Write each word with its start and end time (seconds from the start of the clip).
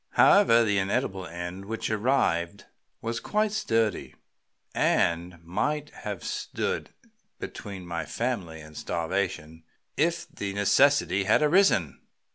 However, 0.13 0.63
the 0.63 0.79
inedible 0.79 1.27
end 1.27 1.65
which 1.65 1.91
arrived 1.91 2.65
was 3.03 3.19
quite 3.19 3.51
sturdy, 3.51 4.15
and 4.73 5.37
might 5.43 5.91
have 5.91 6.23
stood 6.23 6.89
between 7.37 7.85
my 7.85 8.05
family 8.07 8.61
and 8.61 8.75
starvation 8.75 9.63
if 9.95 10.27
the 10.27 10.53
necessity 10.55 11.25
had 11.25 11.43
arisen." 11.43 12.01